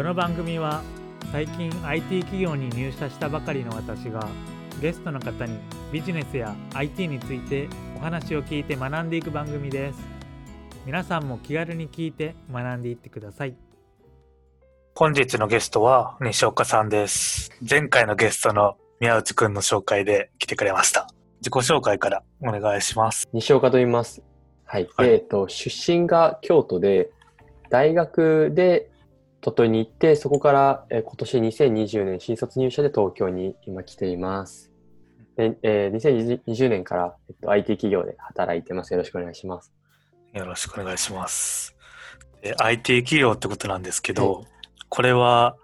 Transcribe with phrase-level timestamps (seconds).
[0.00, 0.82] この番組は
[1.30, 4.26] 最近 IT 企業に入社したばかりの私が
[4.80, 5.58] ゲストの方に
[5.92, 9.98] ビジネスや IT についてお話を聞いて学んでいく番組です
[10.86, 13.54] 皆さんも気軽に聞いて学んでいってください
[14.94, 17.50] 本日のゲストは西岡さんです。
[17.60, 21.08] 前回のゲストの宮内くんの紹介で来てくれました。
[21.40, 23.28] 自己紹介からお願いします。
[23.34, 24.22] 西岡と言います。
[24.64, 24.88] はい。
[24.96, 27.10] はいでえっと、出身が京都で、
[27.70, 28.89] 大学で
[29.40, 34.70] 鳥取に行って、そこから、えー今年2020年新卒入社で東京に今来ています。
[35.36, 38.92] でえー2020年から、えっと、IT 企業で働いてます。
[38.92, 39.72] よろしくお願いします。
[40.32, 41.74] よろしくお願いします。
[42.42, 44.44] で IT 企業ってことなんですけど、
[44.88, 45.56] これは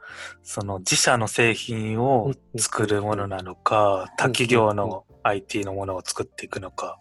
[0.43, 6.99] その自社の製品を作るものなのか、他企業の IT のものを作っていくのか、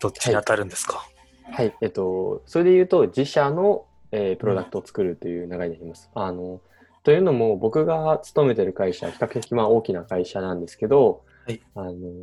[0.00, 1.06] どっちに当たるんですか、
[1.52, 1.74] はい。
[1.80, 6.10] えっと、それで言うと、自社の、えープロダクトを作るという流れになります。
[6.14, 6.60] あの、
[7.02, 11.22] というのも、僕が勤めてる会社、比較的まあ大きな会社なんですけど、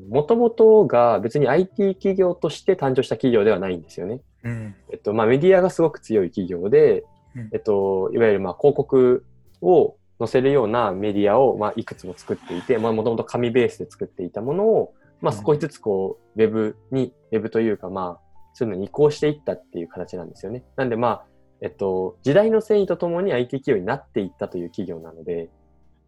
[0.10, 4.22] もともとが別に IT 企業として誕生した企業ではないんですよね。
[4.44, 4.76] うん。
[4.92, 7.04] えっと、まあメディアがすごく強い企業で、
[7.36, 9.26] うんえっと、いわゆるまあ広告
[9.62, 20.64] を載せるようなメディアをまあいくつも作っていて、まあもともと紙ベースで作っていたものを、まあうん少しずつこう、ウェブに、ウェブというかまあ、そういうのに移行していったっていう形なんですよね。
[20.76, 21.26] なんでまあ、
[21.62, 25.50] えっと、時代の遷移とともに IT 企業になっていったという企業なので、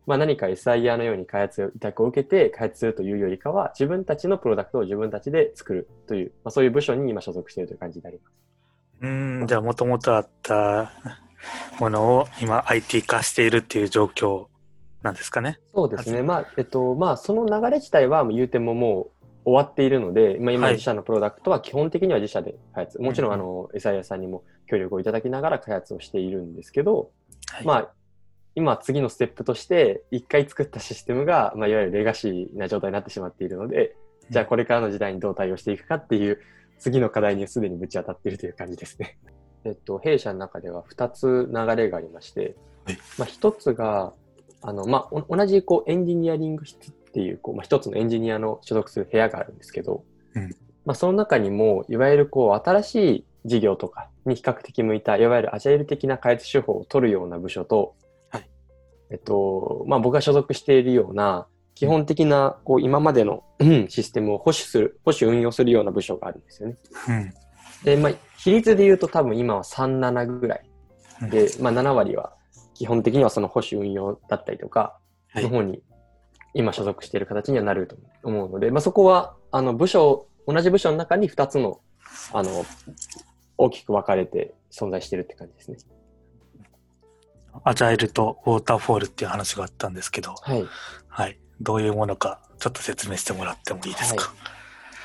[0.06, 8.34] まあ何か SIR のように開発委託を受けて開発するというよりかは、自分たちのプロダクトを自分たちで作るという、まあそういう部署に今所属しているという感じになります。
[9.02, 10.92] うん、じゃあもともとあった
[11.80, 14.48] ものを今 IT 化しているっていう状況
[15.02, 15.60] なんですかね。
[15.74, 16.22] そうですね。
[16.22, 19.19] まあ、えっと、まあ、その流れ自体は言うてももう
[19.50, 20.74] 終わっているので、まあ、今はい。
[20.74, 23.00] 自社のプロダクトは基本的には自社で開発。
[23.00, 27.12] もちろん、うんあの、エサイヤさんにも協力をいただきながら開発をしているんですけど、
[27.52, 27.66] はい。
[27.66, 27.92] まあ、
[28.56, 33.96] 今次のステップとして、一回作ったシステムが、まあ、いわゆるレガシーな状態になってしまっているので、
[34.30, 36.40] じゃあこれからの時代にどう対応していくかっていう、
[36.78, 39.18] 次の課題にすでにぶち当たっているという感じですね。
[39.66, 44.14] えっと、弊社の中では2つ流れがありましてはい、まあ、1つが、
[44.62, 50.04] あの、まあ、お同じこうエンジニアリング室っていう、こう、まあ、一つのエンジニアの所属する部屋があるんですけど、
[50.36, 50.56] うん
[50.86, 57.96] まあ、その中にも、いわゆるこう、新しい事業とかに比較的向いた、いわゆるアジャイル的な開発手法を取るような部署と、
[58.30, 58.50] はい
[59.12, 66.78] えっと、まあ、僕が所属しているような、基本的な、こう、今までのうんシステムを保守する、保守運用するような部署があるんですよね。
[67.08, 67.34] うん。
[67.84, 70.62] で、まあ、比率で言うと多分今は3、7ぐらい。
[71.22, 72.34] うんで、まあ、7割は
[72.74, 74.98] 基本的にはその保守運用だったりとか、
[75.32, 75.84] はいの方に
[76.54, 81.80] 今所属している形にはなると思うので、まあ、そこは、あの、部署、同じ部署の中に2つの、
[82.34, 82.66] あの、
[83.58, 85.78] 大きく分かれて存在しているって感じですね。
[87.64, 90.66] アジャイルとウォーターフォールっていう話があったんですけど、はい。
[91.08, 91.40] はい。
[91.62, 94.34] どういうものか、ちょっと説明してもらってもいいですか？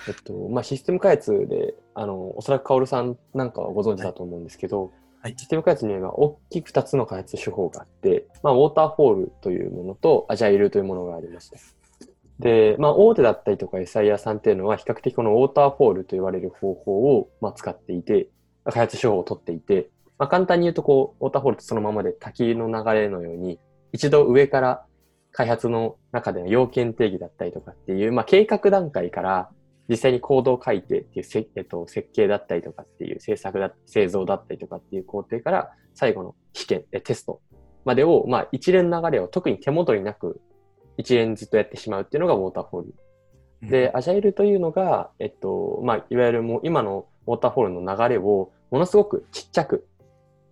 [0.06, 4.92] えっと、まあ、システム開発で、あの、おそらくカオルさんなんかはご存知だと思うんですけど、
[5.24, 11.56] はいシステム開発には大きく2つの開発手法があって、まあ、ウォーターフォールというものと、アジャイルというものがありまして。
[12.40, 18.28] で、まあ、大手だったりとか SIR さんっていうのは、比較的このウォーターフォールと言われる方法を、まあ、使っていて、
[18.66, 23.58] 開発手法を取っていて、まあ、簡単に言うと、こう、ウォーターフォールってそのままで滝の流れのように、
[23.94, 24.84] 一度上から
[25.32, 29.48] 開発の中での要件定義だったりとかっていう、まあ、計画段階から
[29.88, 37.40] 実際にコードを書いてっていうせ、えっと、設計だったりとかっていう制作だ、製造だったりとかっていう工程から最後の試験、えテスト
[37.84, 40.40] までを、まあ、一連の流れを特に手元になく
[40.96, 42.88] 一連ずっとやってしまうっていうのがウォーターフォール。
[43.62, 49.86] うんで、アジャイルというのが、えっと、まあ、いわゆるもう今のウォーターフォールの流れをものすごくちっちゃく、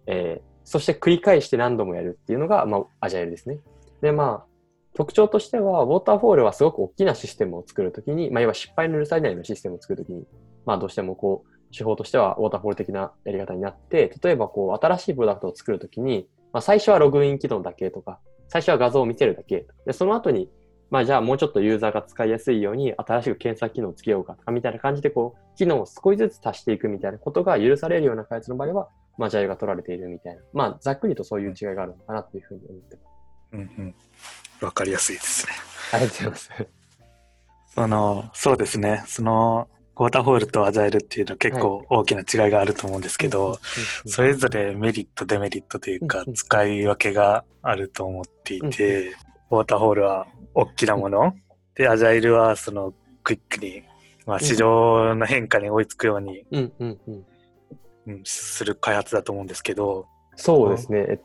[0.06, 3.58] えーそして繰り返して何度もやるっていうのが、まあ、アジャイルですね。
[4.00, 4.51] で、まあ、
[4.94, 10.26] 特徴としては、ウォーターフォールはすごく大きなシステムを作るときに、まあ、いわば失敗の許されないようなシステムを作るときに、
[10.66, 19.66] まあ、どうしてもこう、手法としてはウォーターフォール的なやり方になって、例えばこう、新しいプロダクトを作るときに、まあ、最初はログイン機能だけとか、最初は画像を見せるだけ。
[19.86, 20.50] で、その後に、
[20.92, 30.42] まあじゃあもうちょっとユーザーが使いやすいように新しく検索機能をつけようかとかみたいな感じでこう、機能を少しずつ足していくみたいなことが許されるような開発の場合は、まあジャイルが取られているみたいな。
[30.52, 33.12] まあざっくりとそういう違いがあるのかなというふうに思ってます。
[33.52, 33.94] うんうん。
[34.62, 35.52] わかりやすいですね。
[35.92, 36.82] ありがとうございます。
[37.74, 39.02] その、そうですね。
[39.06, 43.58] その、ウォーターフォールとアジャイルっていうのは結構大きな違いがあると思うんですけど、
[44.06, 49.10] それぞれメリット、デメリットというかうん、使い分けがあると思っていて、
[49.50, 51.34] ウォーターフォールは大きなもの、
[51.74, 53.82] で、アジャイルはその、クイックに、
[54.26, 56.44] まあ、市場の変化に追いつくように、
[58.24, 60.06] する開発だと思うんですけど、
[60.36, 61.06] そうですね。
[61.08, 61.20] えっ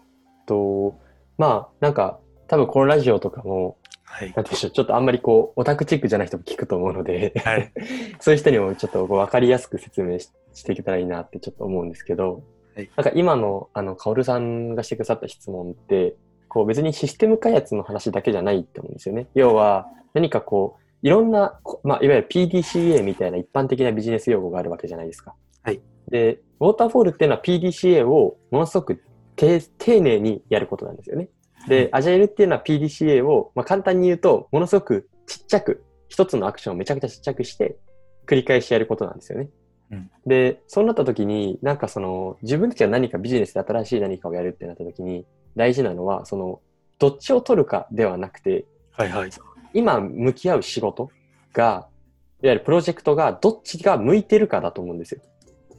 [0.45, 0.99] と、
[1.37, 4.33] まあ、なんか、多分このラジオとかも、はい。
[4.35, 7.71] なんでしょう、ちょっとあんまりこう、オタクチックじゃない人も聞くと思うので、はい。
[8.19, 12.41] そういう人にもちょっとこう分かりやすく説明ししていけたらいいなってちょっと思うんですけど、
[12.75, 16.15] はいなんか今の、あの、カオルさんがしてくださった質問って、
[16.47, 19.27] こう別にシステム開発の話だけじゃないって思うんですよね。
[19.33, 25.35] 要は、何かこう、いろんな、こまあ、いわゆる PDCA みたいな一般的なビジネス用語があるわけじゃないですか。
[25.63, 25.81] はい。
[26.09, 29.03] で、ウォーターフォールっていうのは PDCA をものすごく
[29.35, 31.29] 丁丁寧にやることなんですよね。
[31.67, 37.77] で、アジャイルっていうのは PDCA を、まあ、簡単に言うと、ものすごくちっちゃく、一つのアクションをめちゃくちゃちっちゃくして、
[38.25, 39.49] 繰り返しやることなんですよね。
[39.91, 45.25] うんで、そうなった時に、なんかその、自分たちが何かビジネスで新しい何かをやるってなった時に、
[45.55, 46.59] 大事なのは、その、
[46.99, 49.29] どっちを取るかではなくて、はいはい。
[49.73, 51.09] 今向き合う仕事
[51.53, 51.87] が、
[52.43, 55.21] いわゆるプロジェクトがどっちが向いてるかだと思うんですよ。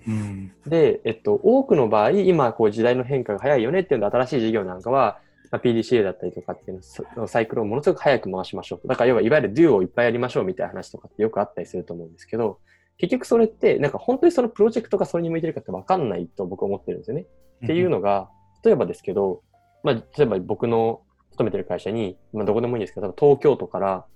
[0.06, 0.52] うん。
[0.66, 6.80] で、えっと、多くの場合、今、こう、時代の変化が早いよねっていうので、新しい事業なんかは、まあ、PDCA だったりとかっていう
[7.16, 8.88] のサイクルをものすごく早く回しましょう。
[8.88, 12.58] だから、要は、いわゆる Do をいっぱいやりましょうみたいな話とかってよくあったりすると思うんですけど、
[12.98, 17.26] 結局それって、なんか本当にそのプロジェクトがそれに向いてるかって分かんないと僕は思ってるんですよね。
[17.64, 18.28] っていうのが、
[18.64, 19.42] 例えばですけど、
[19.82, 24.06] まあ、例えば僕の勤めてる会社に、まあ、どこでもいいんですけど、東京都から、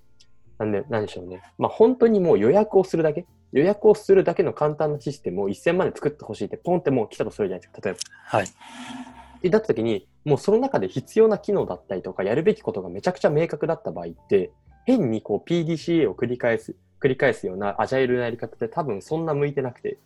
[0.59, 1.43] なんで、なんでしょうね。
[1.59, 8.01] まあ、本当にもう予約をするだけ、予約をするだけの簡単なシステムを1000万で作ってほしいって、ポンってもう来たとするじゃないですか、例えば。
[8.39, 8.47] はい。
[9.43, 14.53] で、だった時に、もうその中で必要な機能だったりとか、やるべきことがめちゃくちゃ明確だった場合って、
[14.85, 19.99] 変にこう PDCA を繰り返す、繰り返すようなアジャイルなやり方って多分そんな向いてなくて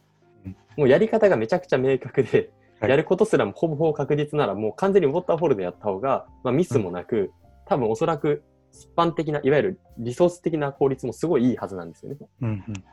[0.47, 2.51] うん、もうやり方がめちゃくちゃ明確で、
[2.81, 7.33] はいやることすらもほぼほぼ確実なら、もう完全にウォーターフォールでやった方が、まあ、ミスもなく、
[7.65, 12.19] 多分おそらく一般的な、いわゆるリソース的な効率もすごいいいはずなんですよね。
[12.43, 12.85] うんうん。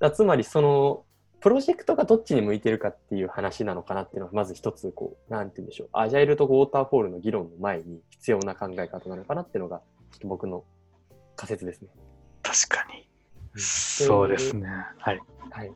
[0.00, 1.04] らつまりその、
[1.40, 5.88] プロジェクトがどっちに向いてるかっていう話なのかなっていうのは、まず一つ、こう、なんて言うんでしょう。
[5.92, 9.80] アジャイルとウォーターフォールの議論の前に必要な考え方なのかなっていうのが、
[10.10, 10.64] ちょっと僕の
[11.36, 11.88] 仮説ですね。
[12.42, 13.08] 確かに。
[13.56, 14.68] そうですね。
[14.98, 15.20] はい。
[15.50, 15.72] はい。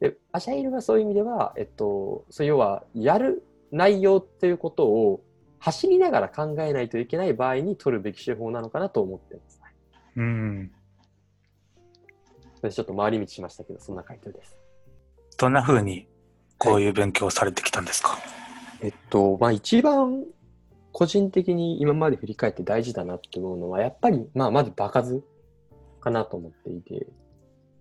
[0.00, 5.22] で、アジャイルはそういう意味では、えっと、そう要は、やる内容っていうことを
[5.60, 9.60] 走りながら考えないといけない場合に取るべき手法なのかなと思ってます。
[9.62, 9.74] はい
[10.16, 10.72] うん。
[12.56, 14.63] それでちょっと回り道しましたけど、そんな回答です。
[15.36, 16.06] どんな風に
[16.58, 18.18] こういう勉強をされてきたんですか、
[18.80, 20.24] えっと、まあ一番
[20.92, 25.24] 個人的に今まで振り返って大事だなって思うのは、やっぱり、まあまず場数
[26.00, 27.06] かなと思っていて、い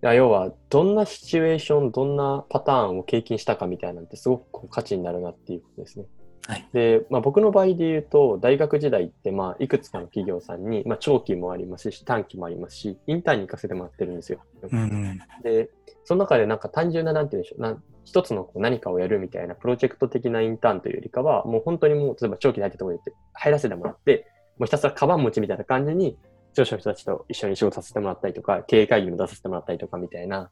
[0.01, 6.05] や要は、どんなシチュエーション、どんなパターンを経験したかみたいなんてすごく価値になるなっていうことですね。
[6.47, 14.39] はいで、まあ僕の場合で言うと、大学時代って、まあいくつかの企業さんに、まあ長期もありますし、短期もありますし、インターンに行かせてもらってるんですよ。
[14.69, 15.19] うんうん。
[15.43, 15.69] で、
[16.03, 23.03] その中でなんか単純な、なんて言うんでしょう、なん一つのこう何かをやるみたいなプロジェクト的なインターンというよりかは、もう本当にもう、例えば長期で入ってところに
[23.33, 26.17] 入らせてもらって、もうひたすらカバン持ちみたいな感じに、
[26.53, 30.47] 上司の人たちと一緒に仕事させてもらったりとか、経営会議も出させてもらったりとかみたいな、うん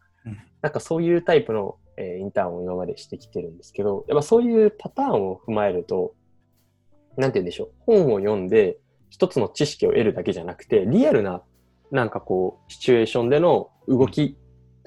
[0.61, 6.13] なんかそういうタイプの、えーインターンを今までしてきてるんですけど、やっぱそういうパターンを踏まえると、
[7.17, 8.77] なんて言うんでしょう、本を読んで
[9.09, 11.43] 一つの知識を得るだけじゃなくて、リアルな、
[11.91, 14.37] なんかこう、シチュエーションでの動き、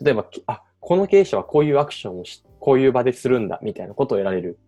[0.03, 4.59] 例えば、きあ、この経営者はこういうアクションをし、こういう場でするんだ、みたいなことを得られる。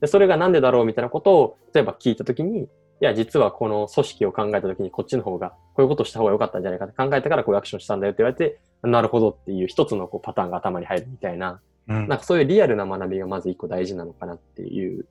[0.00, 2.68] で、それがなんでだろうみたいなことを、例えば聞いたときに、い
[3.00, 15.06] や、実はこの組織を考えたときに、こっちの方が、こういうことをした方が良かったんじゃないかって考えたから、こういうアクションしたんだよって言われて、なるほどっていう一つのこうパターンが頭に入るみたいな、うんなんかそういうリアルな学びがまず一個大事なのかなっていう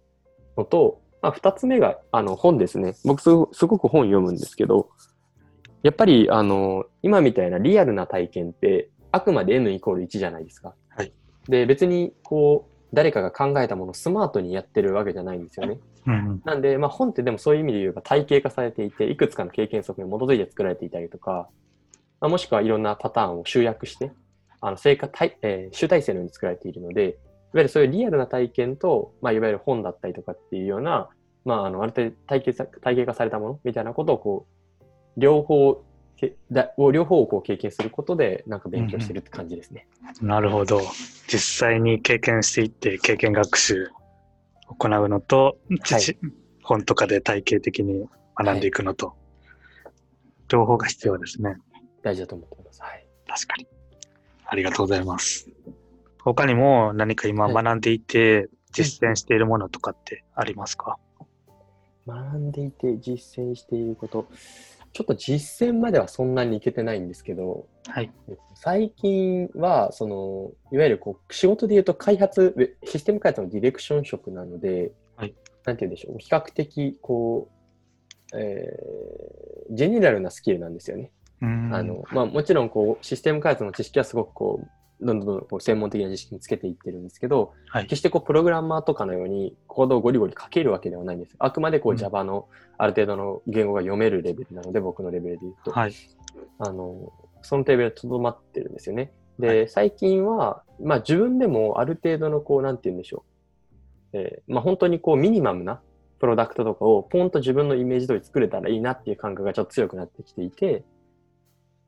[0.57, 2.95] のと、まあ二つ目が、あの本ですね。
[3.05, 3.47] 僕すご
[3.79, 4.89] く本読むんですけど、
[5.83, 10.73] やっぱり、あの、今みたいなリアルな体験って、あくまで N イコール1じゃないですか。
[10.89, 11.13] はい。
[11.47, 15.79] で、別に、こう、誰かが考えたものをスマートにやってるわけじゃないんですよね。
[16.07, 21.49] うんなんで、まあ、本ってでもそういう意味で言えば体系化されていて、いくつかの経験則に基づいて作られていたりとか、
[22.25, 24.11] まあ、もしくはいろんなパターンを集約して、
[24.59, 27.13] あの成果体、えー集大成のように作られているので、いわ
[27.53, 31.09] ゆるそういうリアルな体験と、まあ、いわゆる本だったりとかっていうような、
[31.45, 34.47] まあ、あの、ある程度体系さ体系化されたものみたいなことをこ
[34.81, 34.85] う、
[35.17, 35.85] 両方を
[36.91, 39.87] 両方をこう経験することで、なんか勉強してるって感じですね。
[40.19, 40.81] なるほど。
[41.27, 43.91] 実際に経験していって経験学習
[44.67, 46.17] を行うのと、知
[46.63, 49.13] 本とかで体系的に学んでいくのと、
[50.49, 51.57] 両方が必要ですね。
[52.05, 52.81] 大事だと思ってます。
[52.83, 53.07] はい。
[53.27, 53.67] 確かに。
[54.45, 55.49] ありがとうございます。
[56.19, 60.99] 他にも何か今はい学んでいて実践しているものとかってありますか、
[62.05, 64.27] 学んでいて実践していること、
[64.93, 68.11] ちょっと実践まではそんなにいけてないんですけど、はい。
[68.53, 75.33] 最近は、その、いわゆるこう仕事で言うと開発、システム開発のディレクション職なので、はい
[75.65, 77.49] なんて言うんでしょう、比較的、こ
[78.31, 81.11] う、えー、ジェネラルなスキルなんですよね。
[81.41, 87.83] うんあのまあ、もちろんこうシステム開発の知識はすごくこうどんどんこう専門的な知識につけていってるんですけど、はい。
[87.83, 91.35] 決してこうプログラマーとかのようにコードをゴリゴリ書けるわけではないんです。
[91.37, 95.93] あくまでこううん Java のある程度の言語が読めるレベルなので、僕のレベルで言うと、はい。
[96.59, 97.11] あの
[97.41, 99.11] そのレベルでとどまってるんですよね。
[99.37, 103.25] で、はい最近は、まあ、自分でもある程度のこう、なんて言うんでしょ
[104.13, 104.17] う。
[104.17, 105.81] えーまあ、本当にこうミニマムな
[106.19, 110.85] プロダクトとかをポンと自分のイメージ通り作れたらいいなっていう感覚がちょっと強くなってきていて、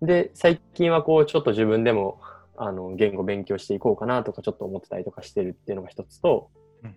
[0.02, 2.20] で、最近はこう、ちょっと自分でも、
[2.56, 6.50] あの、言語勉強していこうかなとかちょっと思ってたりとかしてるっていうのが一つと、
[6.84, 6.96] うん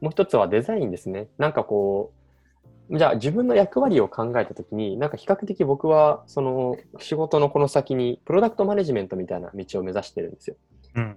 [0.00, 1.28] もう一つはデザインですね。
[1.38, 2.12] なんかこ
[2.90, 10.56] う、じゃあ自分の役割を考えたときに、なんか比較的僕は、その仕事のこの先に、プロダクトマネジメントみたいな道を目指してるんですよ。
[10.94, 11.16] うん。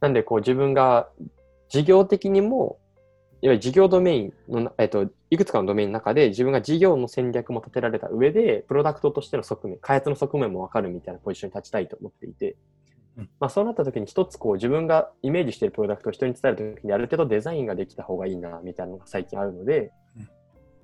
[0.00, 1.08] なんで、こう自分が
[1.68, 2.78] 事業的にも、
[3.42, 12.56] いわゆる事業ドメインのな、えっと、いくつかのドメインの中で自分が事業の戦略も立てられた上で、プロダクトとしての側面、開発の側面もわかるみたいなポジションに立ちたいと思っていて
[13.18, 20.28] うん、まあそうなった時に一つこう自分がイメージしているプロダクトを人に伝える時にある程度デザインができた方がいいな、みたいなのが最近あるのでうん、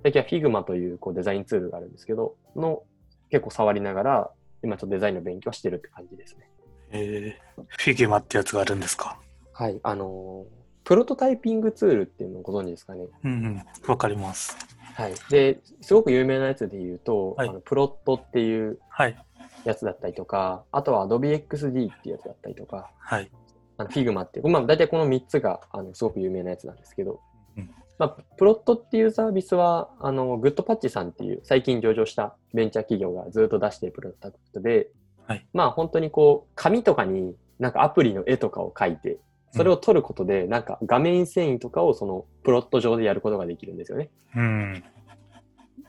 [0.02, 2.82] 最近は Figma というこうデザインツールがあるんですけど、の
[3.30, 4.30] 結構触りながら、
[4.62, 6.48] 今ちょっとデザインの勉強をしてるって感じですね。
[6.90, 9.18] えー、フィギュマってやつがあるんですか？
[9.52, 9.80] はい。
[9.82, 13.06] あのープロトタイピングツールっていうのをご存知ですかね？
[13.24, 13.62] うんうん。
[13.86, 14.56] わかります。
[14.94, 15.14] はい。
[15.30, 19.16] で、すごく有名なやつで言うと、はいあのプロットっていうはい。
[19.64, 23.30] やつだったりとか、あとは Adobe XD っていうやつだったりとか、はい。
[23.76, 27.20] あの Figma っていう、まあ大体この3つがあのすごく有名なやつなんですけど、
[27.56, 34.88] うんまあ、プロットっていうサービスは、あの、グッドパッチさんっていう最近上場したベンチャー企業がずっと出しているプロダクトで、
[35.26, 39.18] はいまあ本当にこう、紙とかになんかアプリの絵とかを描いて、
[39.52, 44.10] それを撮ることで、なんか画面遷移とかをそのプロット上でやることができるんですよね。
[44.34, 44.84] うん。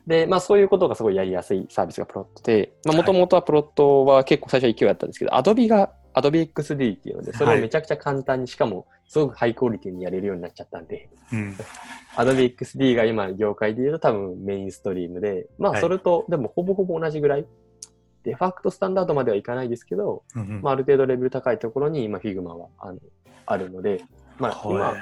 [0.06, 11.56] で、まあそういうことがすごいやりやすいサービスがプロットで、まあはいもともとはプロットは結構最初は勢いあったんですけど、Adobe が Adobe XD っていうので、それをめちゃくちゃ簡単に、しかもすごくハイクオリティにやれるようになっちゃったんで、うん。
[12.18, 17.46] Adobe XD が今業界で言うと多分メインストリームで、まはいあそれとでもほぼほぼ同じぐらい、
[18.24, 20.62] デファクトスタンダードまではいかないですけど、うんうん。
[20.62, 23.00] まあある程度レベル高いところに今 Figma はあの
[23.46, 24.04] あるので、
[24.38, 25.00] まあ今、はい。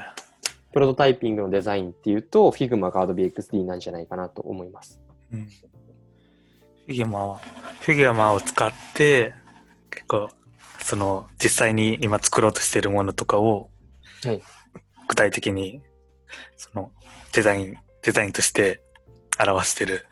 [0.73, 5.01] プロトタイピングのデザインっていうと Figma が Adobe XD なんじゃないかなと思います。
[5.33, 5.45] うん。
[5.45, 7.37] フィギュマは、
[7.81, 9.33] フィギュマを使って、
[9.89, 10.29] 結構、
[10.79, 13.69] その、実際に今作ろうとしているものとかを、
[14.23, 14.41] はい。
[15.07, 15.81] 具体的に、
[16.57, 16.91] その、
[17.33, 18.81] デザイン、デザインとして
[19.39, 20.05] 表してる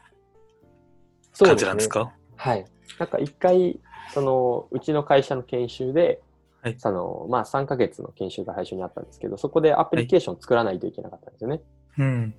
[1.37, 2.13] 感じなんですか？
[2.35, 2.65] はい。
[2.97, 3.79] なんか一回、
[4.13, 6.21] その、うちの会社の研修で、
[6.61, 11.61] はいその、まあ3ヶ月の研修が最初にあったんですけど、そこでアプリケーション作らないといけなかったんですよね。
[11.97, 12.33] うん。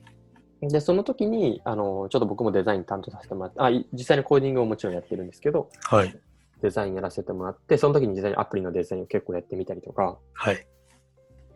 [0.62, 6.14] で、その時に、あの、ちょっと僕もデザイン担当させてもらって、あ、い実際にコーディングをもちろんやってるんですけど、はい。
[6.60, 10.66] デザインやらせてもらって、その時に実際にアプリのデザインを結構やってみたりとか、はい。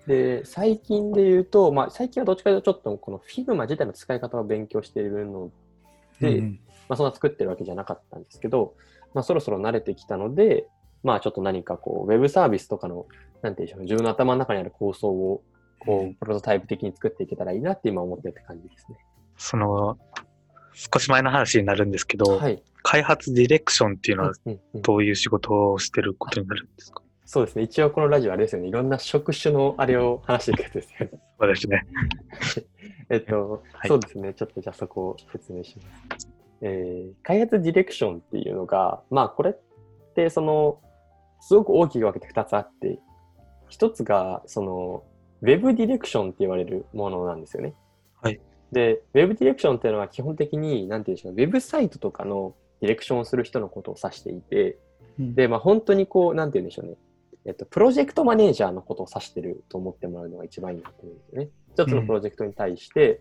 [0.07, 5.51] で、最近で言うと、まあ最近はどっちかというとちょっとこの Figma 自体の使い方を勉強しているの
[6.21, 8.75] で、うんまあ、そんな作ってるわけじゃなかったんですけど、
[9.15, 10.67] まあ、そろそろ慣れてきたので、
[11.05, 13.07] まあ、ちょっと何かこう、ウェブサービスとかの、
[13.43, 15.43] なんていうんでしょう、自分の頭の中にある構想を、
[15.79, 18.99] こうプロトタイプ的に作っていけたらいいなって今思ってるって感じですね。
[19.37, 19.99] その、
[20.73, 22.63] 少し前の話になるんですけど、はい。
[22.83, 24.33] 開発ディレクションっていうのは
[24.75, 27.03] どういう仕事をしてることになるんですか？
[27.27, 27.63] そうですね。
[27.63, 28.69] 一応このラジオあれですよね。
[28.69, 31.11] いろんな職種のあれを話していくやつですよね。
[31.41, 31.87] そうですね。
[33.11, 34.35] えっと、はいそうですね。
[34.35, 35.77] ちょっとじゃあそこを説明し
[36.11, 36.29] ます。
[36.61, 39.55] えー開発ディレクションっていうのが、まあこれっ
[40.15, 40.81] てその、
[41.47, 42.99] すごく大きく分けて2つあって、
[43.69, 45.05] 一つがその、
[45.43, 47.75] ウェブディレクションって言われるものなんですよね。
[48.23, 48.41] はい。
[48.73, 54.79] で、ウェブディレクションっていうのは基本的に、なんていうんでしょう、ウェブサイトとかのディレクションをする人のことを指していて、
[55.19, 56.95] で、まあ本当にこう、なんて言うんでしょうね。
[57.45, 61.49] えっと、プロジェクトマネージャーのことを指してると思ってもらうのが一番いいなと思うんですよね。
[61.75, 63.21] 一つのプロジェクトに対して、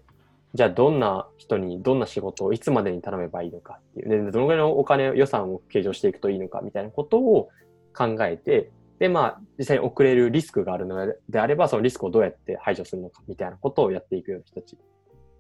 [0.53, 7.49] じゃあどんな人にどんな仕事をいつまでに頼めばいいのかっていう、でどのぐらいのお金、予算を計上していくといいのかみたいなことを
[7.93, 14.77] 考えて、で、まあ、実際に遅れるリスクがあるのであれば、そのリスクをどうやって排除するのかみたいなことをやっていくような人たち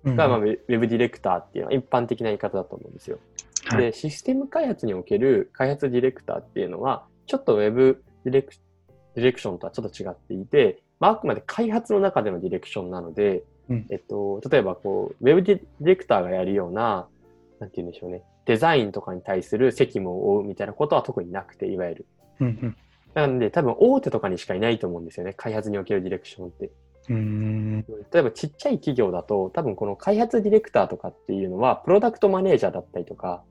[0.05, 3.19] うんが、まあ、ウェウェブディレクターっていうのは一般的な言い方だと思うんですよ。
[3.65, 8.53] はいで、システム開発における開発ディレクターっていうのは、ちょっとウェブディレク
[9.15, 17.07] ディレクションとはちょっと違っていて、まあ、あくまで開発の中でのディレクションなので、うんえっと、例えばこう、ウェブディレクターがやるような、
[17.59, 22.05] なんて言うんでしょうね、デザインとかに対する責務を負うみたいなことは特になくて、いわゆる。
[22.39, 22.77] うんうん
[23.13, 26.71] なので、多分大手とかにしかいないと思うんですよね、開発におけるディレクションって。
[27.09, 27.81] うん。
[27.81, 33.43] 例えばちっちゃい企業だと、多分この開発ディレクターとかっていうのは、プロダクトマネージャーだったりとか、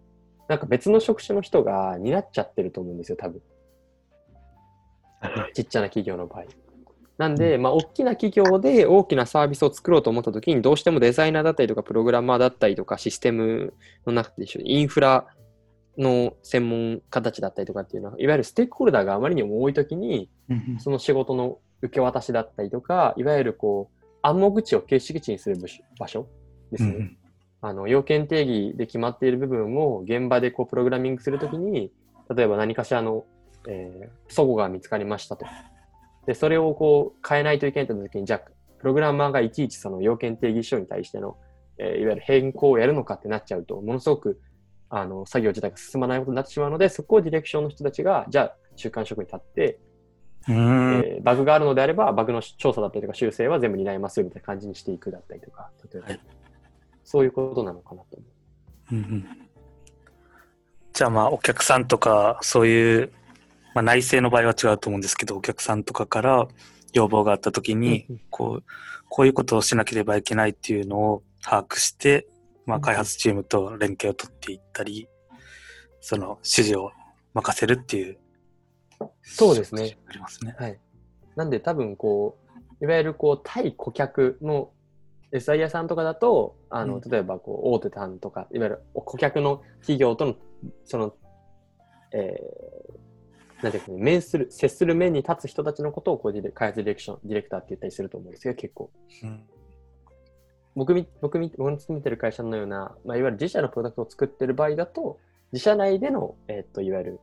[0.49, 3.41] なんか別の職種の人が担っちゃってると思うんですよ、多分。
[5.55, 6.45] ちっちゃな企業の場合。
[7.19, 13.75] なんで、まあ、大きな企業で大きなサービスを作ろうと思ったときに、どうしてもデザイナーだったりとか、プログラマーだったりとか、システム
[14.07, 15.27] の中でしょう、インフラ
[15.99, 25.59] の専門家たちだったりとかっていうのは、いわゆるステークホルダーがあまりにも多いときに、うんその仕事の受け渡しだったりとか、いわゆるこう、暗黙知を形式値にする
[25.99, 26.29] 場所
[26.71, 26.91] ですね。
[26.91, 27.17] うん
[27.65, 31.93] あの、要件定義で決まっている部分を現場でこう、プログラミングするときに、
[32.35, 33.25] 例えば何かしらの、
[33.69, 35.47] えー、齟齬が見つかりましたと。
[36.27, 41.37] で、それをこう、変えないといけないときに、じゃあ、プログラマーがいちいちその要件定義書に対しての、
[41.79, 44.41] えーいわゆる変更をやるのかってなっちゃうと、ものすごく、
[44.95, 49.79] あの、作業自体が進まないことになってしまうので、そこをディレクションの人たちが、じゃあ、中間職に立って、
[50.49, 51.03] うん。
[51.05, 56.21] えーバグがあるのであれば、バグの調査だったりとか修正は全部担いますよみたいな感じにしていくだったりとか、例えば、はい
[57.05, 58.25] そういうことなのかなと思
[58.93, 58.95] う。
[58.95, 59.27] うんうん
[60.95, 63.13] じゃあまあお客さんとかそういう、
[63.75, 66.49] まあ、内政の場合は違うと思うんですけどお客さんとかから
[66.93, 68.65] 要望があった時にうんうんこう
[69.09, 72.27] こういうことをしなければいけないっていうのを把握して、
[72.67, 75.09] まあ、開発チームと連携を取っていったり
[76.01, 76.93] その指示を
[77.35, 78.19] 任せるっていう
[79.23, 79.97] そうですね。
[80.07, 80.55] ありますね。
[80.59, 80.79] はい。
[81.37, 82.39] なんで多分こ
[82.81, 84.71] う、いわゆるこう、対顧客の
[85.33, 90.35] SIA さんとかだと、あの、うん例えばこう、大手さんとか、いわゆる顧客の企業との、
[90.85, 91.15] その、
[92.13, 98.91] えー、なんていうかね、面する、接する面に立つ人たちのことをこう、ディレ開発ディレクション、ディレクターって言ったりすると思うんですけど、結構。
[99.23, 99.45] うん
[100.75, 105.19] 僕み、僕み、僕の勤めてる会社のような、まあ、いわゆる自社のプロダクトを作ってる場合だと、
[105.53, 107.21] 自社内での、えっと、いわゆる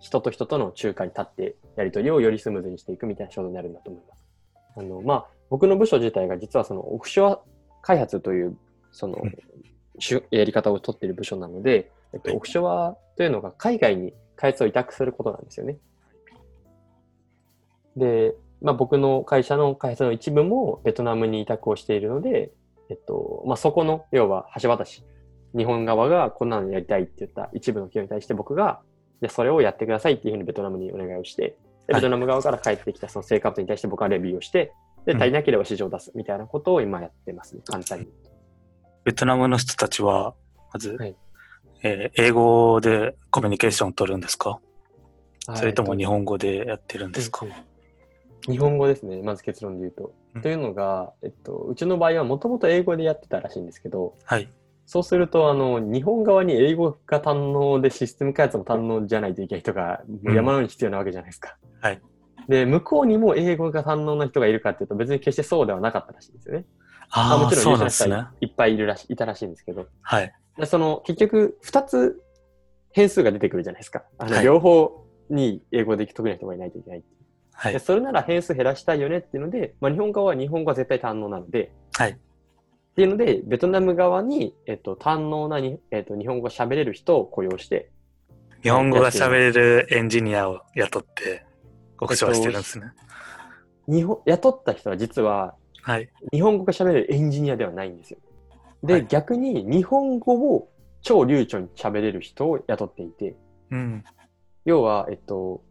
[0.00, 4.24] 人と人との仲介に立って、やり取りをよりスムーズにしていくみたいな仕事になるんだと思います。
[4.76, 7.40] あの、まあ、僕の部署自体が実はそのオフショア
[7.82, 8.56] 開発という、
[8.92, 9.22] その
[10.30, 15.76] やり方を取っている部署なので、えっと、はいオフショアというのが海外に開発を委託することなんですよね。
[17.96, 22.50] で、まあ、僕の会社の開発の一部もベトナムに委託をしているので、
[22.90, 25.04] えっと、まあ、そこの、要は橋渡し。
[25.56, 28.82] 日本側がこんなのやりたいって言った一部の企業に対して僕が、
[29.20, 31.56] じゃあそれをやってくださいっていうふうにベトナムにお願いをして、
[31.88, 34.72] ベトナム側から返ってきたその成果物に対して僕はレビューをして、
[35.06, 35.22] で、うん。
[35.22, 38.08] 足りなければ市場を出すみたいなことを今やってますね、簡単に。
[39.04, 40.34] ベトナムの人たちは
[40.72, 41.16] まず、はい。
[41.82, 44.60] えー英語でコミュニケーションを取るんですか、
[45.54, 47.46] それとも日本本語でやってるんですか、
[48.48, 50.12] 日本語ですね、まず結論で言うと。
[50.34, 54.48] うんというのが、えっと、うちの場合はもともと英語でやってたらしいんですけど、はい。
[54.86, 61.56] そうすると、あの、日本側に英語が堪能でシステム開発も堪能じゃないといけない人がもう山のように必要なわけじゃないですか。
[61.80, 62.00] はい。
[62.48, 66.64] で、向こうにも英語が堪能な人がいるかっていうと別に決してそうではなかったらしいんですよね。
[67.12, 68.14] まああ、もちろんそう優秀なすね。
[68.14, 70.32] はいっぱいいるらしい、いたらしいんですけど、はい。
[70.56, 72.20] でその、結局、二つ
[72.92, 74.04] 変数が出てくるじゃないですか。
[74.18, 77.04] あの、はい両方に英語で得意な人がいないといけない。
[77.52, 77.78] はいで。
[77.78, 82.10] それなら変数減らしたいよねっていうので、まあ、日本側は日本語は絶対堪能なので、はい。
[82.12, 82.16] っ
[82.96, 87.90] ていうので、ベトナム側に、えっと、堪能なに、えっと、日本語が喋れる人を雇用して、
[88.62, 91.46] 日本語が喋れるエンジニアを雇って、
[91.96, 92.92] 国書はしてるんですね。
[93.88, 96.10] 日本、雇った人は実は、はい。
[96.32, 98.18] 日本語が喋れるエンジニアではないんですよ。
[98.82, 100.70] で、はい逆に日本語を
[101.02, 103.36] 超流暢に喋れる人を雇っていて、
[103.70, 104.04] うん。
[104.64, 105.62] 要は、えっと、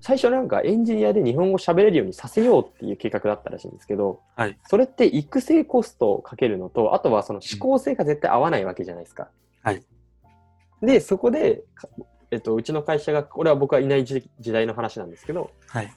[0.00, 9.28] 最初なんかエンジニアで日本語喋れるようにさせようっていう計画だったらしいんですけど、はいそれって育成コストをかけるのと、あとはその思考性が絶対合わないわけじゃないですか。
[9.62, 9.82] はい。
[10.82, 11.88] で、そこで、か
[12.30, 15.92] えっと、うちの会社が、これは僕はいない時時代の話なんですけど、はい。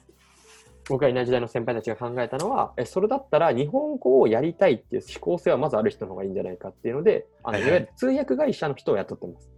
[0.86, 9.50] 僕がいない時代の先輩たちが考えたのは、えそれだったら日本語をやりたいっていう思考性はまずある人の方がいいんじゃないかっていうので、あのはいはいいわゆる通訳会社の人を雇ってます。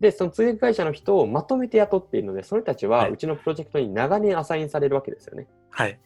[0.00, 5.46] で、その通訳会社の人をまとめて雇っているので、その人たちははいうちのプロジェクトに長年アサインされるわけですよね。
[5.70, 5.98] はい。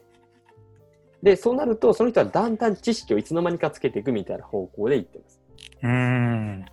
[1.22, 5.40] で、そうなると、その人はだんだん知識をいつの間にかつけていくみたいな方向でいってます。
[5.83, 6.64] うーん。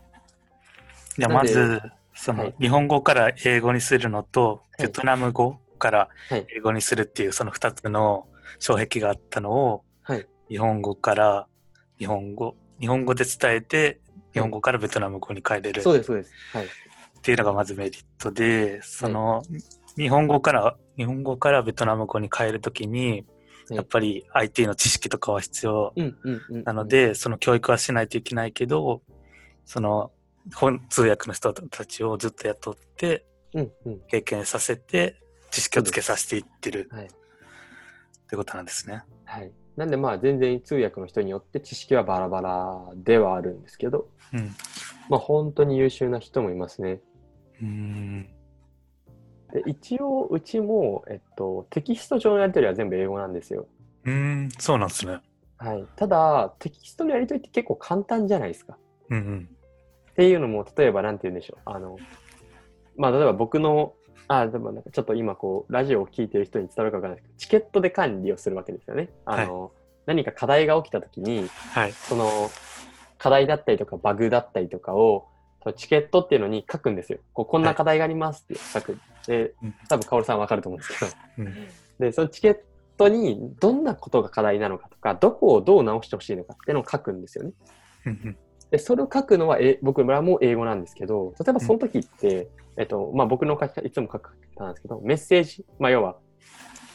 [1.17, 1.81] じゃまず、
[2.13, 8.27] その、はい日本語から英語にするのと、いベトナム語からはい英語にするっていう、その二つの
[8.59, 10.27] 障壁があったのを、はい。
[10.49, 11.47] 日本語から
[11.99, 14.01] 日本語、日本語で伝えて、
[14.33, 16.33] 日本語からベトナム語に変えれるそうです、そうです。
[16.53, 16.65] はい。
[16.65, 16.69] っ
[17.21, 19.43] ていうのがまずメリットで、その、
[19.95, 23.25] 日本語から、日本語からベトナム語に変えるときに、はい
[23.69, 25.93] やっぱり IT の知識とかは必要。
[26.65, 29.01] なの、で、その教育はしないといけないけど、
[29.63, 30.11] その、
[30.55, 33.25] 本通訳の人たちをずっと雇って。
[34.07, 37.05] 経験させて、知識をつけさせていってるはい。
[37.05, 37.07] っ
[38.29, 39.03] てことなんですね。
[39.25, 39.51] はい。
[39.77, 44.55] なんでまあ全然通訳の人によって知識はバラバラではあるんですけど、うん。
[45.09, 46.99] まあ本当に優秀な人もいますね。
[47.61, 48.29] うーん。
[49.53, 53.67] で一応うちも、えっと、テキスト上のやり取りは全部英語なんですよ。
[54.05, 55.19] うーん、そうなんですね。
[55.57, 55.87] はい。
[55.95, 58.77] ただ、テキストのやり取りって結構簡単じゃないですか。
[59.09, 59.49] うんうん。
[60.11, 61.59] っていうのも、例えばなんて言うんでしょう。
[61.65, 61.99] あの、
[62.97, 63.93] まあ例えば僕の、
[64.39, 69.09] あ、でもなんかちょっと今こう、ラジオを聞いてる人に伝わるかわからないですけど、チケットで管理をするわけですよね。
[69.25, 69.71] あの、
[70.05, 71.91] 何か課題が起きたときに、はい。
[71.91, 72.49] その
[73.17, 75.27] 課題だったりとかバグだったりとかを
[75.61, 77.19] そのチケットっていうのに書くんですよ。
[77.33, 78.97] こうこんな課題がありますって書く。
[79.27, 81.11] でうん、多分カオルさんわかると思うんですけど。
[81.37, 81.67] うん。
[81.99, 82.57] で、そのチケッ
[82.97, 87.51] トにどんなことが課題なのかとか、どこをどう直してほしいのかっていうのを書くんですよね。
[88.71, 96.15] うんうんで、それを書くのはえ僕らも英語なんですけど、例えばその時って、えっと、まあ僕の書き方、いつも書く方なんですけど、メッセージ、まあ要は、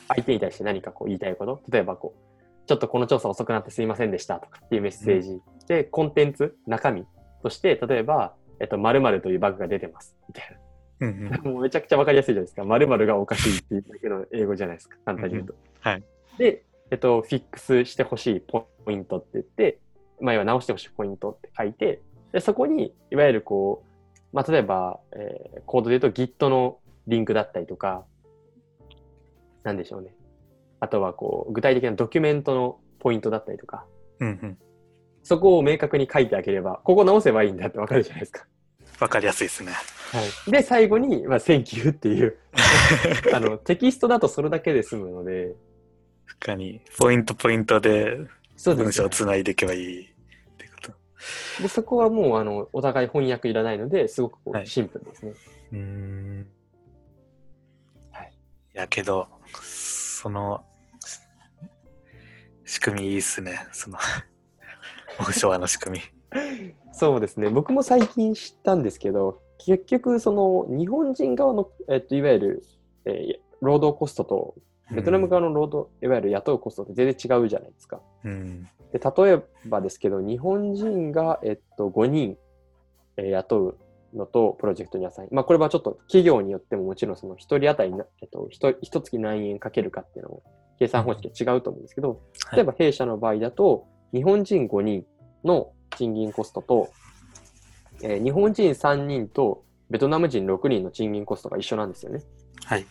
[0.09, 7.05] 相手に対して何かこう言いたいこと、例えばこう、ちょっとこの調査遅くなってすいませんでしたとかっていうメッセージ、で、コンテンツ、中身
[7.43, 10.59] として、例えば、えっと、〇〇というバグが出てます、みたい
[11.01, 11.39] うんうんな。
[11.45, 12.65] もうめちゃくちゃわかりやすいじゃないですか。
[12.65, 15.55] 〇〇がおかしいっていうだけの英語じゃないですか、簡単に言うと。
[15.81, 16.03] はい。
[16.39, 19.79] で、えっと、フィックスしてほしいポイントって言って、
[20.21, 22.01] まあ、要は直してほしいポイントって書いて、
[22.33, 23.83] で、そこに、いわゆるこ
[24.33, 28.05] う、まあ、例えば、えーコードで言うと Git のリンクだったりとか、
[29.63, 30.15] なんでしょうね。
[30.81, 33.85] あとは、こう、具体的なドキュメントのポイントだったりとか、
[34.21, 34.59] うんうん。
[35.23, 38.47] そこを明確に書いてあげれば、ここ直せばいいんだってわかるじゃないですか。
[39.01, 39.73] わかりやすいですね。
[39.73, 40.51] はい。
[40.51, 42.37] で、最後に、まあ、Thank you っていう、
[43.35, 45.55] あの、テキストだとそれだけで済むので、
[46.27, 48.19] 確かに、ポイントポイントで
[48.57, 50.07] そう文章をつないでいけばいいっ
[50.57, 50.93] てこ
[51.57, 51.63] と。
[51.63, 55.33] で、そこはもう、あの、お互い翻訳いらないので、すごくこはいうシンプルですね。
[55.73, 56.47] うーん。
[58.13, 58.33] はい。
[58.75, 59.29] いやけど、
[59.63, 60.65] その、
[62.65, 63.67] 仕組みいいっすね。
[63.73, 63.99] その、
[65.21, 66.05] オフショアの仕組み。
[66.93, 67.49] そうですね。
[67.51, 72.63] 僕も最近知ったんですけど、結局、その、日本人側の、えっと、いわゆる、
[73.05, 74.55] えー労働コストと、
[74.95, 78.01] ベトナム側の労働、いわゆる雇うコストって全然違うじゃないですか。
[78.27, 78.69] うん。
[78.93, 82.37] で例えばですけど、日本人が、えっと、5人、
[83.17, 83.79] えー雇う
[84.15, 85.29] のと、プロジェクトにアサイン。
[85.33, 90.43] まあ、これはちょっと企業によってももちろん、その1人当たりな、えっと、ひと一月何円かけるかっていうのを、
[90.79, 92.17] 計算方式が違うと思うんですけど、は
[92.55, 95.05] い例えば弊社の場合だと、日本人5人
[95.45, 96.91] の賃金コストと、
[98.03, 102.23] えー日本人3人とベトナム人6人の賃金コストが一緒なんですよね。
[102.65, 102.87] はい。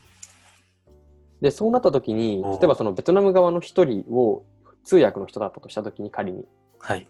[1.42, 4.46] で、そうなった時に例えばそのベトナム側の1人を
[4.86, 6.46] 通訳の人だったとした時に仮に、
[6.80, 7.08] はい。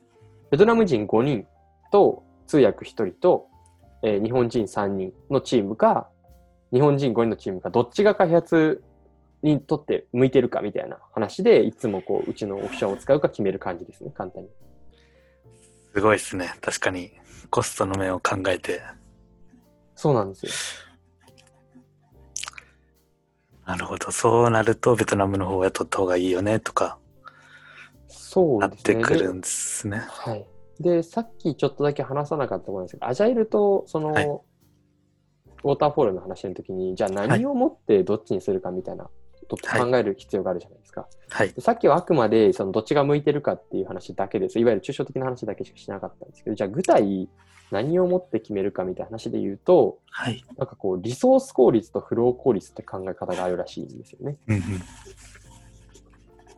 [0.49, 1.45] ベトナム人5人
[1.91, 3.47] と通訳1人と、
[4.01, 6.09] えー日本人3人のチームか、
[6.71, 8.83] 日本人5人のチームか、どっちが開発
[9.43, 14.49] にとって向いてるかみたいな話で、いつもこう、うちのオフィシャンを使うか決める感じですね、簡単に。
[15.93, 16.53] すごいですね。
[16.61, 17.11] 確かに、
[17.49, 18.81] コストの面を考えて。
[19.95, 20.51] そうなんですよ。
[23.65, 24.11] なるほど。
[24.11, 26.97] そうなると、ベトナムの方を雇った方がいいよね、とか、
[28.15, 28.95] そうですね。
[28.95, 30.04] てくるんですね。
[30.08, 30.45] はい。
[30.80, 34.39] で、さっきちょっとだけ話さなかったと思うんですけど、アジャイルとその、はい
[35.65, 39.12] ウォーターフォールの話の時に、じゃあ何をもってどっちにするかみたいなこ
[39.47, 41.08] と考える必要があるじゃないですか。
[41.30, 41.51] はい。
[41.51, 44.60] でさっきはあくまでそのどっちが向いてるかっていう話だけです。
[44.60, 47.28] いわゆる抽象的な話だけしかしなかったんですけど、じゃあ具体
[47.71, 50.43] 何をもって決めるかみたいな話で言うと、はい。
[50.56, 54.38] なんかこう、リソース効率とフロー効率って考え方があるらしいんですよね。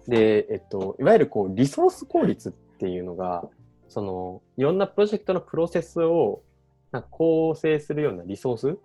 [0.07, 3.43] で、えっと、いわゆるこう、リソース効率っていうのが、
[3.89, 6.43] その、いろんなプロジェクトのプロセスを
[6.91, 8.77] なんか構成するようなリソース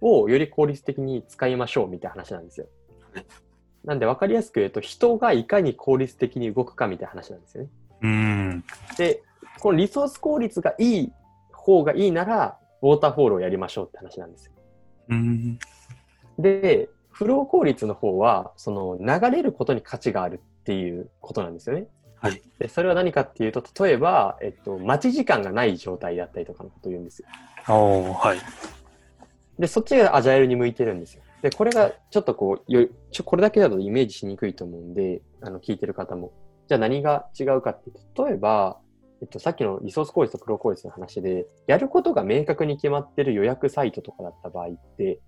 [0.00, 2.66] をより効率的に使いましょうみたいな話なんですよ
[3.12, 3.26] はい。
[3.84, 7.70] なんで分かりやすく言うと、人がいかに効率的に動くかみたいな話なんですよね。
[8.02, 8.64] うん。
[8.98, 9.22] で、
[9.60, 11.12] このリソース効率がいい
[11.52, 14.52] 方がいいなら、ウォーターフォールをやりましょうって話なんですよ。
[15.10, 15.58] うん。
[16.38, 21.86] で、フロー効率の方は、その流れることに価値があるっていうことなんですよね。
[22.20, 22.42] はい。
[22.58, 27.28] で、それは何かっていうと、例えば、えっと、待ち時間がない状態だったりとかのことを言うんですよ。
[27.68, 28.38] おー、はい。
[29.60, 31.22] で、そっちがアジャイルに向いてるんですよ。
[31.40, 36.32] で、これがちょっとこう、よちょこれだけだとイメージしにくいと思うんで、あの、聞いてる方も。
[36.66, 37.92] じゃあ何が違うかって
[38.24, 38.80] 例えば、
[39.22, 45.20] えっと、さっきのリソース効率とフロー効率の話で、やることが明確に決まってる予約サイトとかだった場合って、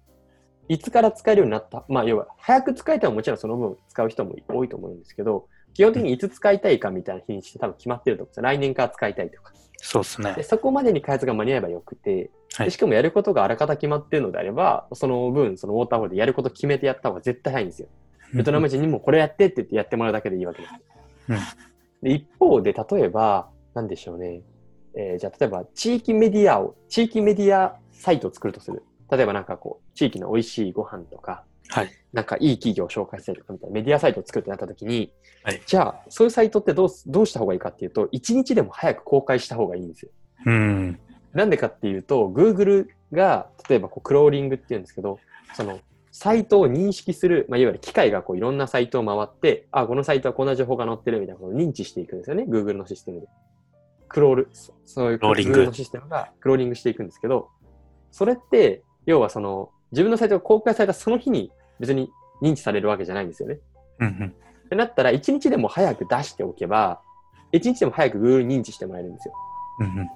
[0.69, 1.85] いつから使えるようになった？
[1.89, 8.43] まあ、要は、早く使えたらもちろんその分使う人も多いと思うんですけど、基本的にいつ使いたいかみたいな日にちって多分決まってると思うんですよ。
[8.43, 9.53] 来年から使いたいとか。
[9.81, 10.43] そうですねで。
[10.43, 17.89] そこまでに開発が間に合えばよくて、はいでしかもやることがあらかた決まってるのであれば、その分、そのウォーターホールでやること決めてやった方が絶対早いんですよ。
[18.35, 20.75] ベトナム人にもこれやってって言ってやってもらうだけでいいわけです。
[21.29, 21.39] うん
[22.03, 24.43] で一方で、例えば、なんでしょうね。
[24.95, 28.85] えーじゃあ、例えば、地域メディアを、地域メディアサイトを作るとする。
[29.11, 31.91] 例えば、なんかこう、地域の美味しいご飯とか、はい。
[32.13, 40.11] なんかいい企業を紹介したりとかみたいなメディアサイトを作るってなった時に、はいじゃあ、そういうサイトってどうすどうした方がいいかっていうと、一日でも早く公開した方がいいんですよ。
[40.47, 40.99] うん。
[41.33, 45.19] なんでかっていうと、Google が、例えばこうクローリングって言うんですけど、
[45.55, 53.29] その、サイトを認識する、まあ、いわゆる機械がこういろんなサイトを回って、あ、このサイトはこんな情報が載ってるみたいなことを認知していくんですよね、Google のシステムで。
[54.09, 57.51] クロール、そそういうクローリング Google のシステムがクローリングしていくんですけど、
[58.11, 62.11] それって、要はその、自分のサイトが公開されたその日に別に
[62.43, 63.59] 認知されるわけじゃないんですよね。
[64.01, 64.35] うん。
[64.67, 67.01] ってなったら、一日でも早く出しておけば、
[67.51, 69.35] 一日でも早く Google に認知してもらえるんですよ。
[69.81, 70.03] うん。
[70.03, 70.07] っ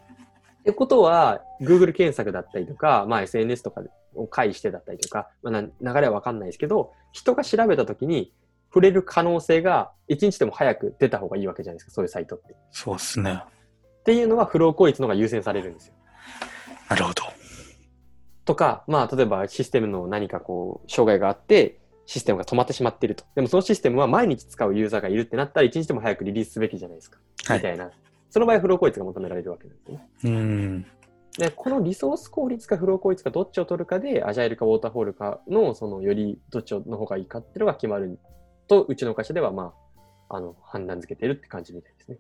[0.65, 3.83] てことは、Google 検索だったりとか、まあ、SNS とか
[4.15, 8.35] を介してだったりとか、まあ、な流れはわかんないですけど、人が調べたときに
[8.69, 12.53] 触れる可能性が一日でも早く出た方がいいわけじゃないですか、そういうサイトって。
[12.53, 13.43] っそうですね。
[14.05, 15.95] ていうのは、フロー効率の方が優先されるんですよ。
[16.91, 17.32] なるほど。
[18.45, 23.25] とか、まあ、例えばシステムの何かこう、障害があって、システムが止まってしまっていると。
[23.35, 27.19] でもそのシステムは毎日使うユーザーがいるってなったら、一日でも早くリリースすべきじゃないですか。
[27.47, 27.91] はいみたいな。
[28.31, 30.09] その場合、フロー効率が求められるわけですね。
[30.25, 30.87] うん。
[31.39, 38.19] で、このリソース効率かフロー効率かどっちを取るかで、アジャイルかウォーターフォールかの、そのよりどっちの方がいいかっていうのが決まる
[38.69, 39.75] と、うちの会社では、ま
[40.29, 42.19] あ、あの、判断づけてるって感じみたいですね。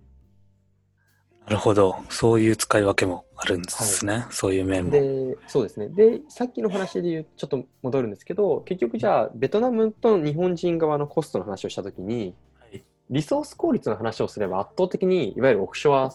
[1.46, 1.96] なるほど。
[2.08, 4.26] そういう使い分けもあるんですね。
[4.30, 4.90] そういう面も。
[4.92, 5.88] で、そうですね。
[5.88, 16.10] で、さっきの話で言う、ちょっと戻るんですけど、結局じゃあ、ベトナムと日本人側のコストの話をしたときに、はいリソース効率の話をすれば圧倒的に、いわゆるオフショア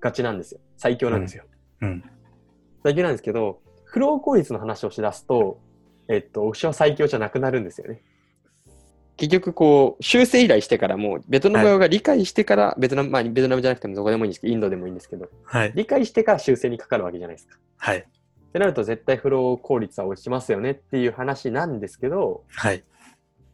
[0.00, 0.60] がちなんですよ。
[0.76, 1.44] 最強なんですよ。
[1.80, 2.04] うん。
[2.82, 5.58] 最強なんですけど、フロー効率の話をしだすと、
[6.08, 8.02] えっと、オフショア最強じゃなくなるんですよね。
[9.22, 15.72] 結局、こう、修正依頼してからもう、ベトナム側が理解してから、ベトナム、まあ、ベトナムじゃなくてもどこでもいいんですけど、インドでもいいんですけど、はい。
[15.76, 17.56] 理解してから修正にかかるわけじゃないですか。
[17.76, 17.98] はい。
[17.98, 18.04] っ
[18.52, 22.82] てなると、絶対フロー効率は落ちますよねっていう話なんですけど、はい。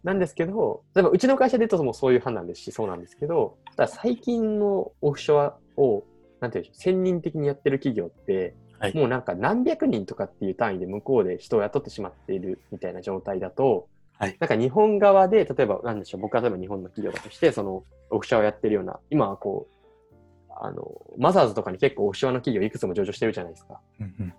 [0.05, 6.05] なんですけど、例えばうちの会社で言うともうそういう判断ですし、そうなんですけど、ただ最近のオフショアを、
[6.41, 23.81] なんていうんでしょう、専任的にやってる企業って、はいもうなんか何百人とかっていう単位で向こうで人を雇ってしまっているみたいな状態だと、はいなんか日本側で、例えばなんでしょう、僕は例えば日本の企業だとして、そのオフショアをやってるような、今はこう、あの、マザーズとかに結構オフショアの企業いくつも上場してるじゃないですか。
[24.01, 24.35] うんうん。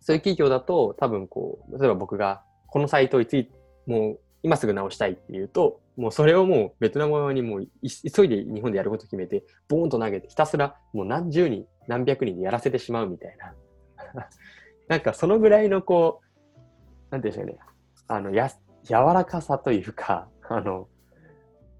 [0.00, 3.48] そういう企業だと、多分こう、例えば僕が、このサイトをいつい、
[3.86, 13.54] もう今すぐ直したいっていうと、もうそれをもうベトナム側にもうい急いで日本でやること決めて、ボーンと投げて、ひたすらもう何十人、何百人でやらせてしまうみたいな。
[14.88, 17.58] なんかそのぐらいのこう、なんていうんでしょうね。
[18.08, 18.50] あの、や、
[18.84, 20.88] 柔らかさというか、あの、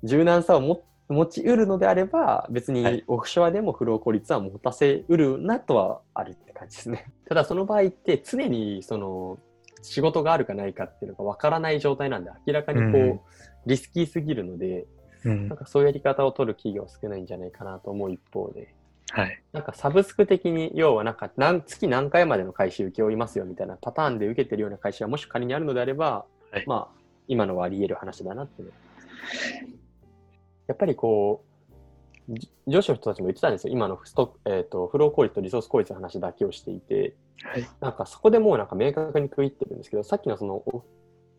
[0.05, 7.13] 柔軟さをも持ちうるのであれば、別にはいオフショアでもフロー効率は持たせうるなとはあるって感じですね。
[7.29, 9.39] ただその場合って常にその
[9.83, 13.21] 仕事があるかないかっていうのがわからない状態なんで明らかにこう、うん
[13.65, 14.87] リスキーすぎるので、
[15.25, 15.57] うんなん。
[15.57, 18.75] かそういうやり方を取る企業は少ないんじゃないかなと思う一方で、
[19.11, 19.43] はい。
[19.53, 28.63] なんかサブスク的に要はなんか何月何回までの回収請け負いますよみたいなパターンで受けてるような会社がもし仮にあるのであれば、はいまあ今のはあり得る話だなって。
[30.67, 31.45] やっぱりこ
[32.29, 33.73] う、じ上司の人たちも言ってたんですよ。
[33.73, 37.67] 今のスト、えー、とフロー効率とリソース効率の話だけをしていて、はい。
[37.81, 40.85] なんかそこでもうなんか明確に区切ってるんですけど、さっきのそのお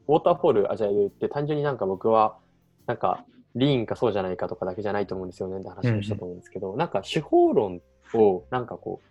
[0.07, 2.37] ウォーターフォールアジャイルって単純になんか僕は
[2.87, 3.23] なんか
[3.55, 7.81] リーンかそうじゃないかとかだけじゃないと思うんですよねって話をしたと思うんですけど、なんか手法論
[8.13, 9.01] をなんかこ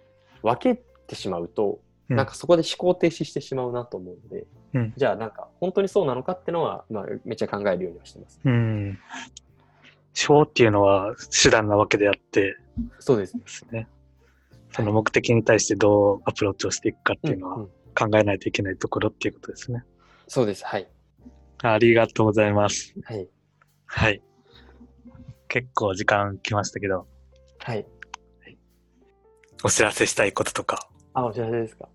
[0.43, 8.41] う分けてしまうと、うんなんかそこで思考停止してしまうなと思うので、うんじゃあなんか本当にそうなのかってのは、まあ、めっちゃ考えるようにはしてます。
[8.45, 8.99] うん。
[10.15, 12.57] 手法っていうのは手段なわけであって
[12.99, 13.35] そうです。
[13.71, 13.89] ね。
[14.71, 19.85] その目的に対してどうアプローチをしていくかっていうのはうんうん考えないといけないところっていうことですね。
[20.27, 20.65] そうです。
[20.65, 20.89] はい。
[21.63, 22.95] ありがとうございます。
[23.05, 23.29] はい。
[23.85, 24.23] はい。
[25.49, 27.07] 結構時間来ましたけど、
[27.59, 27.87] はい。
[29.63, 30.89] お知らせしたいこととか。
[31.13, 31.87] あ、お知らせですか？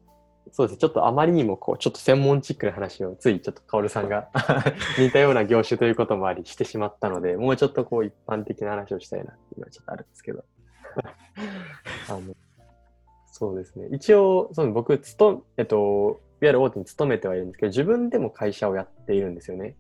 [0.58, 0.80] そうです。
[0.80, 4.32] ちょっとあまりにもこう、ちょっと専門チックな話をついちょっとカオルさんが
[4.98, 10.44] 似たような業種ということもありしてしまったので、もうちょっとこう一般的な話をしたいなっていうのはちょっとあるんですけど。
[12.10, 12.36] あの
[13.28, 13.88] そうですね。
[13.92, 15.78] 一応、その僕、つと、えっと、
[16.42, 19.76] いわゆる大手に勤めてはいるんですけど、自分でも会社をやっているんですよね。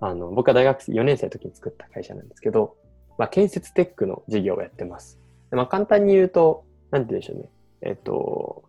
[0.00, 2.76] あの、僕は大学生4年生の時に作った会社なんですけど、
[3.18, 5.20] まあ、建設テックの事業をやってます。
[5.50, 7.48] でまあ、簡単に言うと、なんて言うんでしょうね。
[7.82, 8.67] えっと、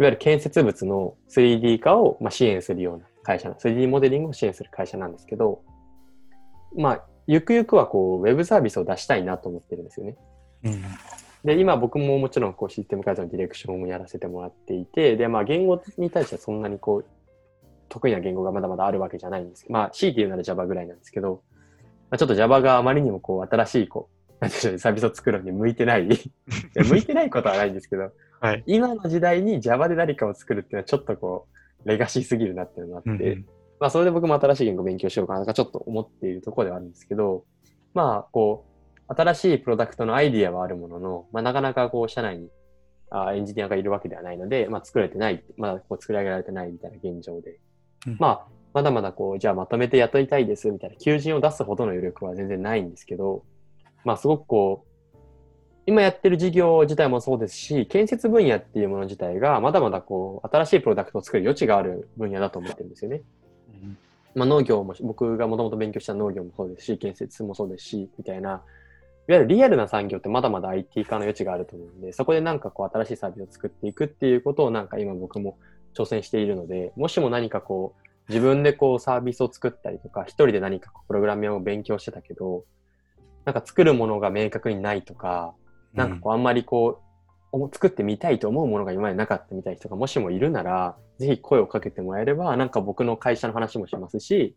[0.00, 5.62] いわゆる建設物の 3D 化を、まあ、支援するような会社な、3D モデリングを支援する会社なんですけど、
[6.74, 10.16] まあ、ゆくゆくはこう、ウェブサービスを出したいなと思ってるんですよね。
[10.64, 10.82] うん。
[11.44, 17.06] で、今僕ももちろんこうシステム開発のディレクションをやらせてもらっていて、で、まあ言語に対してはそんなにこう、
[17.90, 21.42] 得意な言語がまだまだあるわけじゃないんですけど、まあ強いて言うなら Java ぐらいなんですけど、
[22.10, 26.06] まあ、ちょっと Java があまりにもこう新しいこう、なんでしょうね、サービスを作るのに向いてない。
[26.08, 26.10] い
[26.74, 28.64] や向いてないことはないんですけど、はい。
[28.66, 31.46] 今の時代に Java で何かを作るっていうのはちょっとこ
[31.84, 33.46] う、レガシーすぎるなっていうのがあって、うん
[33.80, 37.44] まあそれで僕も新しい言語を勉強しようかなとかちょっと思っているところではあるんですけど、
[37.94, 38.66] まあこ
[39.08, 42.50] う、新しいプロダクトのアイディアはあるものの、まあなかなかこう社内に
[43.10, 47.58] あエンジニアがいるわけではないので、まあ作られてない、まだこう作り上げられてないみたいな現状で、
[48.06, 48.16] うん。
[48.18, 53.44] まあまだまだこう、じゃあまとめて雇いたいですみたいな求人を出すほどの余力は全然ないんですけど、
[54.04, 54.89] まあすごくこう、
[55.90, 63.22] 今やってる事業自体もそうですし、建設分野っていうもの自体がまだまだこう、新しいプロダクトを作る余地がある分野だと思ってるんですよね。
[63.82, 63.98] うん
[64.36, 68.62] まあ、農業も、僕がもともと勉強した農業もそうですし、建設もそうですし、みたいな、いわ
[69.26, 75.58] ゆるリアルな産業ってまだまだ IT 化の余地があると思うんで、そこでなんかこう新しいサービスを作っていくっていうことをなんか今僕も
[75.96, 82.62] 挑戦しているので、もしも何かこう、自分でこうサービスを作ったりとか、一人で何かこうプログラミングを勉強してたけど、
[83.44, 85.54] なんか作るものが明確にないとか、
[85.94, 87.00] なんかこうあんまりこ
[87.52, 94.56] う、お作ってみたいと思うものが今までなかったみたいな人がもしもいるなら、ぜひ声をかけてもらえれば、なんか僕の会社の話もしますし、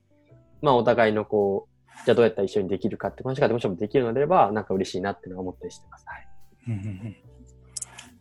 [0.62, 6.06] まあお互いのこう、じゃあどうやったら一緒にできるかって話がもしもできるのであれば、なんか嬉しいなっていうのは思ったりしてます。
[6.08, 6.28] はい。
[6.67, 7.15] うんうんうん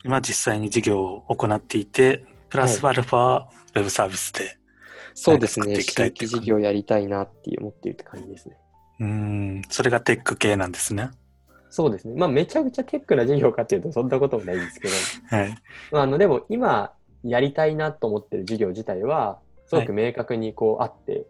[0.05, 3.45] 今実際に事業を行っていて、プラスアルファ
[3.77, 4.59] ウェブサービスで。
[5.15, 5.81] そうですね。
[5.81, 8.57] 新規事業やりたいなって思っているって感じですね。
[9.01, 11.11] うん、それがテック系なんですね。
[11.73, 12.15] そうですね。
[12.15, 14.95] まあめちゃくちゃテックな事業かっていうとそんなこともないんですけど、
[15.35, 15.55] はい。
[15.91, 16.93] まあ、あの、でも今
[17.25, 21.25] やりたいなと思ってる事業自体は、すごく明確にこうあって、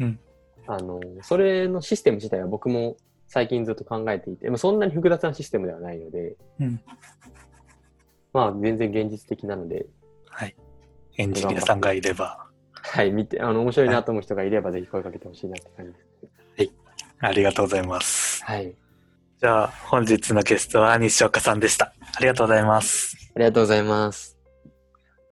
[0.00, 0.18] うん
[0.66, 2.96] あの、それのシステム自体は僕も
[3.28, 6.80] 最近ずっと考えていて、まあ、そんなに複雑なシステムではないので、うん
[8.32, 9.86] まあ全然現実的なので、
[10.28, 10.56] はい。
[11.18, 12.48] エンジニアさんがいれば。
[12.72, 16.04] はい、見て、あの、面白いなと思う人がいれば、ぜひ声かけてほしいなって感じです。
[17.20, 18.44] ありがとうございます。
[18.44, 18.74] はい。
[19.44, 21.92] じゃあ、本日のゲストは西岡さんでした。
[22.16, 23.14] ありがとうございます。
[23.36, 24.33] ありがとうございます。